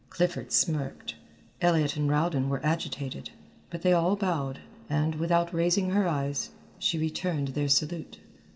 [0.09, 1.13] Clifford smirked,
[1.61, 3.29] Elliot and Rowden were agitated,
[3.69, 4.57] but they all bowed,
[4.89, 8.17] and, without raising her eyes, she returned their salute.